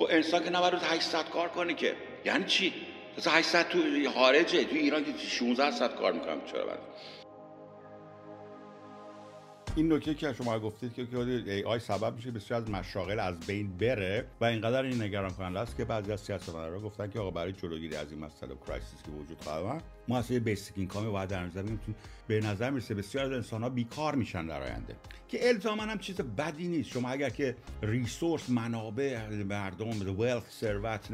[0.00, 1.96] و انسان که نباید 800 کار کنه که.
[2.24, 2.72] یعنی چی؟
[3.18, 3.78] مثلا 800 تو
[4.14, 6.78] خارجه تو ایران که 16 ساعت کار می‌کنم چرا بعد
[9.76, 14.26] این نکته که شما گفتید که AI سبب میشه بسیار از مشاغل از بین بره
[14.40, 17.96] و اینقدر این نگران کننده است که بعضی از سیاستمدارا گفتن که آقا برای جلوگیری
[17.96, 21.94] از این مسئله crisis که وجود خواهد ما اصلا basic income باید در نظر بگیریم.
[22.26, 24.96] به نظر می‌رسه بسیار از انسان ها بیکار میشن در آینده.
[25.28, 26.90] که الزاما هم چیز بدی نیست.
[26.90, 31.08] شما اگر که resource منابع مردم wealth ثروت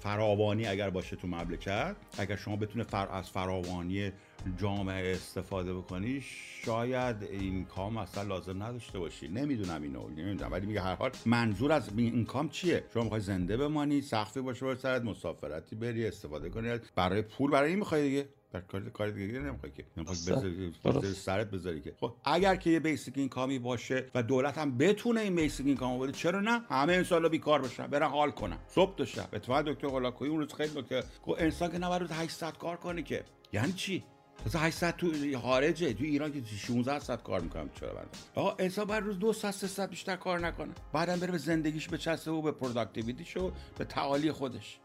[0.00, 3.08] فراوانی اگر باشه تو مملکت اگر شما بتونه فر...
[3.12, 4.12] از فراوانی
[4.58, 6.20] جامعه استفاده بکنی
[6.64, 9.28] شاید income اصلا لازم نداشته باشی.
[9.28, 10.52] نمی‌دونم اینو نمی‌دونم.
[10.52, 14.74] ولی میگه هر حال منظور از income چیه؟ شما می‌خوای زنده بمانی سقفی باشه بر
[14.74, 16.78] سرت مسافرتی بری استفاده کنی.
[16.94, 19.84] برای پول برای این می‌خوای دیگه؟ در کار کار دیگه نمی‌خوای که.
[19.96, 21.94] نمی‌خوای سرت بذاری که.
[22.00, 25.93] خب اگر که یه basic income ی باشه و دولت هم بتونه این basic income
[25.93, 28.58] و بده چرا نه؟ همه انسان بیکار بشن برن حال کنن.
[28.68, 29.28] صبح تا شب.
[29.32, 31.04] اتفاقا دکتر هلاکویی اون روز خیلی که
[31.38, 33.24] انسان که نباید 800 کار کنه که.
[33.52, 34.04] یعنی چی؟
[34.46, 35.92] مثلا 800 تو خارجه.
[35.92, 39.54] تو ایران که 16 ساعت کار می‌کنم چرا بعد آقا انسان بر روز 2 ساعت
[39.54, 40.72] 3 ساعت بیشتر کار نکنه.
[40.92, 44.78] بعدم بره به زندگیش به چسته و به پروداکتیویتیش و به تعالی خودش.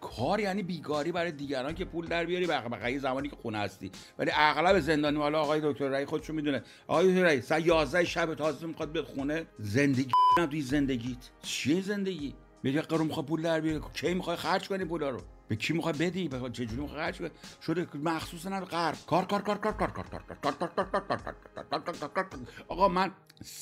[0.00, 2.46] کار یعنی بیگاری برای دیگران که پول در بیاری.
[2.46, 3.90] بقیه زمانی که خونه هستی.
[4.18, 6.62] ولی اغلب زندانی حالا آقای دکتر رای خودشون می‌دونه.
[6.86, 9.46] آقای دکتر رای ساعت 11 شب تازه می‌خواد بیاد خونه.
[9.58, 11.30] زندگی توی زندگیت.
[11.42, 15.56] چیه زندگی؟ میگه قرم می‌خواد پول در بیاری کی می‌خوای خرج کنی پولا رو به
[15.56, 17.30] کی می‌خوای بدی به چه جوری می‌خوای خرج کنی
[17.66, 21.96] شده مخصوصا نه غرب کار کار کار کار کار کار کار کار کار کار کار
[21.98, 23.10] کار کار آقا من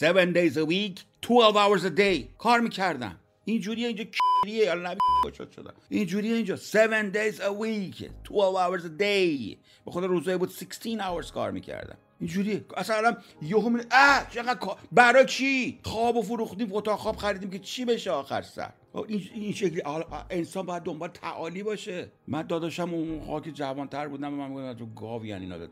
[0.00, 4.04] 7 days a week 12 hours a day کار می‌کردم اینجوریه اینجا
[4.44, 9.56] کیریه الان نبی شد شدم اینجوریه اینجا 7 days a week 12 hours a day
[9.84, 14.76] به خود روزایی بود 16 hours کار می‌کردم اینجوریه اصلا الان یهو می اه چقدر
[14.92, 19.52] برای چی خواب و فروختیم اتاق خواب خریدیم که چی بشه آخر سر این این
[19.52, 19.82] شکلی
[20.30, 22.12] انسان باید دنبال تعالی باشه.
[22.28, 25.66] من داداشم اون خاک جوانتر بودم من میگم تو گاو یعنی اینا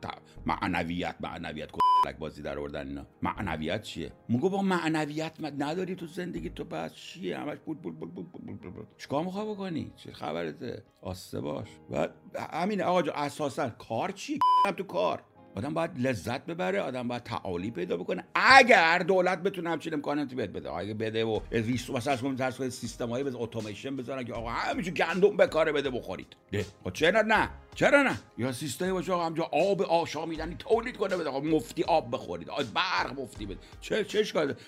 [0.47, 3.07] معنویت معنویت کلک بازی در آوردن اینا.
[3.23, 8.15] معنویت چیه؟ میگه با معنویت نداری تو زندگی تو بس چیه؟ همش بود بود بود
[8.15, 11.69] بود بود بود چیکار می‌خوای بکنی؟ چه خبرته؟ آسته باش.
[11.91, 12.09] و
[12.53, 14.39] همین آقا اساسا کار چی؟
[14.79, 15.23] تو کار.
[15.57, 18.25] آدم باید لذت ببره آدم باید تعالی پیدا بکنه.
[18.35, 23.09] اگر دولت بتونه همچین امکاناتی بهت بده اگه بده و ریسو مثلا از کنید سیستم
[23.09, 26.37] های اتوماسیون بذارن که آقا همیشه گندم به کار بده بخورید.
[26.53, 31.17] ده خب چرا نه؟ چرا نه؟ یا سیستمی باشه آقا همجا آب آشامیدنی تولید کنه
[31.17, 31.29] بده.
[31.29, 33.59] آقا مفتی آب بخورید برق مفتی بده.
[33.81, 34.25] چه چه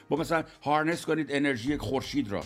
[0.09, 2.43] با مثلا هارنس کنید انرژی خورشید را.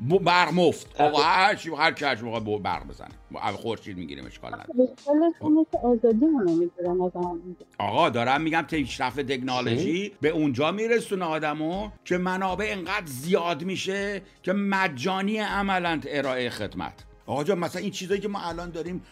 [0.00, 1.00] برق مفت.
[1.00, 3.08] آقا هر چی هر هر موقع برق بزنه.
[3.34, 4.88] اول خورشید می‌گیریم اشکال نداره.
[7.78, 14.52] آقا دارم میگم پیشرفت تکنولوژی به اونجا میرسونه آدمو که منابع انقدر زیاد میشه که
[14.52, 17.04] مجانی عملا ارائه خدمت.
[17.26, 19.02] آقا جان مثلا این چیزایی که ما الان داریم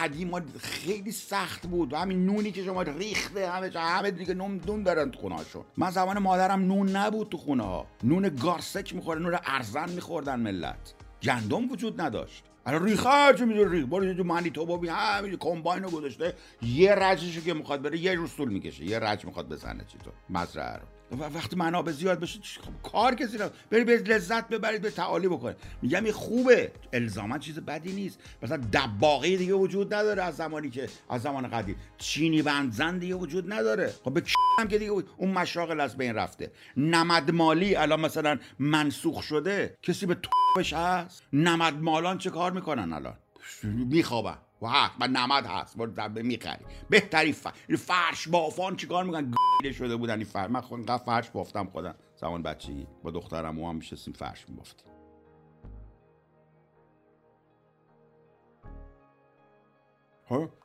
[0.00, 1.92] قدیم خیلی سخت بود.
[1.92, 5.64] و همین نونی که شما ریخته همه همه دیگه نون نون دارن تو خونه هاشون
[5.76, 10.94] من زمان مادرم نون نبود تو خونه ها نون گارسک می‌خوره نون ارزن میخوردن ملت.
[11.22, 12.44] گندم وجود نداشت.
[12.66, 16.34] الان ریخه چه می‌دونه ریخ برو تو مانی تو بابی همین کمباین رو گذاشته.
[16.62, 18.84] یه رجشو که می‌خواد بره یه رسول می‌کشه.
[18.84, 20.82] یه رج می‌خواد بزنه چی تو؟ مزرعه رو.
[21.18, 25.56] وقتی منابع زیاد بشه خب کار کسی رو برید به لذت ببرید به تعالی بکنه
[25.82, 26.72] میگم این خوبه.
[26.92, 28.18] الزاما چیز بدی نیست.
[28.42, 31.76] مثلا دباغی دیگه وجود نداره از زمانی که از زمان قدیم.
[31.98, 33.94] چینی بندزن دیگه وجود نداره.
[34.04, 34.22] خب به
[34.58, 36.52] هم که دیگه اون مشاغل از بین رفته.
[36.76, 39.76] نمد مالی الان مثلا منسوخ شده.
[39.82, 43.16] کسی به توپش هست نمد مالان چه کار می‌کنن الان؟
[43.62, 44.38] میخوابن.
[44.62, 45.78] و حق و نمد هست.
[45.78, 46.64] دبه می‌خری.
[46.90, 47.32] بهتری
[47.76, 50.50] فرش بافان چیکار می‌کنن؟ گیره شده بودن این فرش.
[50.50, 51.94] من خودم فرش بافتم خودم.
[52.16, 52.86] زمان بچگی.
[53.02, 54.86] با دخترم و هم میشستیم فرش میبافتیم.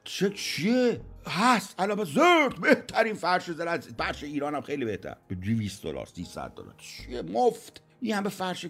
[0.03, 1.75] چه چیه؟ هست.
[1.79, 2.61] الان زرد.
[2.61, 3.81] بهترین فرش زرد.
[3.81, 5.17] فرش ایران هم خیلی بهتر.
[5.27, 6.75] به 200 دلار 300 دلار.
[6.77, 7.81] چیه؟ مفت.
[8.05, 8.65] این همه فرش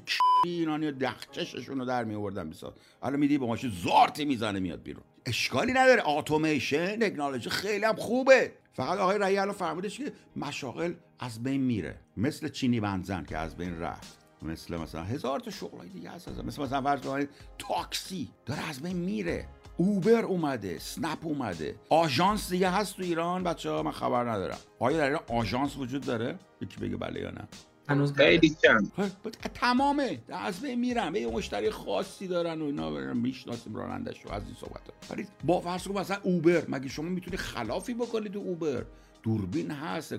[0.46, 2.74] ایرانی دختششون رو در می آوردن بیسا
[3.04, 5.04] الان میدی با ماشین زارتی می‌زنه میاد بیرون.
[5.26, 6.10] اشکالی نداره.
[6.10, 8.52] اتوماسیون تکنولوژی خیلی هم خوبه.
[8.74, 12.00] فقط آقای رایی الان فرمودش که مشاغل از بین میره.
[12.18, 14.26] مثل چینی بنزن که از بین رفت.
[14.42, 17.28] مثل مثلا هزار تا شغلای دیگه هست مثل مثلا فرض
[17.58, 19.48] تاکسی داره از بین میره.
[19.78, 21.76] اوبر اومده سنپ اومده.
[21.90, 23.44] آژانس دیگه هست تو ایران.
[23.44, 24.58] بچه ها من خبر ندارم.
[24.80, 27.48] آیا در ایران آژانس وجود داره؟ یکی بگه بله یا نه.
[27.90, 28.92] هنوز خیلی کم.
[28.98, 30.20] خب، تمامه.
[30.30, 31.14] از بین میرن.
[31.14, 32.92] به یه مشتری خاصی دارن و اینا.
[32.92, 34.32] برن می‌شناسیم رانندش رو.
[34.32, 36.64] از این صحبت ولی با فرض کن مثلا اوبر.
[36.68, 38.86] مگه شما می‌تونی خلافی بکنی تو اوبر؟
[39.24, 40.16] دوربین هست.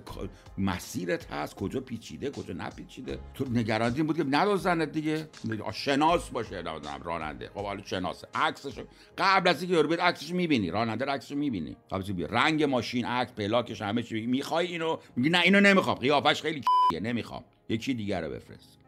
[0.59, 1.55] مسیرت هست.
[1.55, 3.19] کجا پیچیده کجا نپیچیده.
[3.35, 5.29] تو نگران این بود که ندازنت دیگه.
[5.73, 6.63] شناس باشه.
[6.63, 7.51] نمی‌دونم راننده.
[7.55, 8.75] خب حالا شناسه عکسش
[9.19, 10.71] قبل از اینکه بیاد عکسش می‌بینی.
[10.71, 11.77] راننده رو عکسش می‌بینی.
[11.91, 12.35] قبل بیاد.
[12.35, 15.97] رنگ ماشین عکس پلاکش همه چی می‌خوای اینو؟ میگی نه اینو نمی‌خوام.
[15.97, 16.63] قیافش خیلی
[17.03, 17.45] نمی‌خوام.
[17.69, 18.79] یکی دیگر رو بفرست.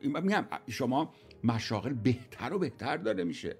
[0.00, 1.14] این میگم شما
[1.44, 3.56] مشاغل بهتر و بهتر داره میشه.